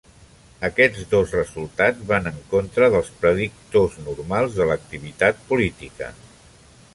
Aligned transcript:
Aquests 0.67 1.01
dos 1.09 1.33
resultats 1.39 2.07
van 2.11 2.29
en 2.31 2.39
contra 2.53 2.87
dels 2.95 3.11
predictors 3.25 3.99
normals 4.09 4.59
de 4.63 4.69
l'activitat 4.71 5.45
política. 5.53 6.11